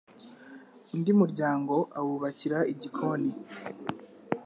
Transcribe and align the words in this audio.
undi 0.93 1.11
muryango 1.19 1.73
awubakira 1.99 2.59
igikoni 2.73 3.31